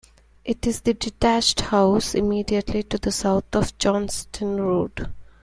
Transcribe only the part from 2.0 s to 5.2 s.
immediately to the south of Johnstone Road.